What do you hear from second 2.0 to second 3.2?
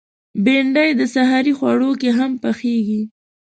کې هم پخېږي